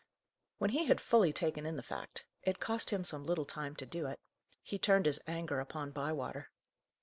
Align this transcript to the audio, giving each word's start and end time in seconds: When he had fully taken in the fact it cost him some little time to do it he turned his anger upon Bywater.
When 0.57 0.71
he 0.71 0.85
had 0.85 0.99
fully 0.99 1.31
taken 1.31 1.63
in 1.67 1.75
the 1.75 1.83
fact 1.83 2.25
it 2.41 2.59
cost 2.59 2.89
him 2.89 3.03
some 3.03 3.23
little 3.23 3.45
time 3.45 3.75
to 3.75 3.85
do 3.85 4.07
it 4.07 4.19
he 4.63 4.79
turned 4.79 5.05
his 5.05 5.19
anger 5.27 5.59
upon 5.59 5.91
Bywater. 5.91 6.49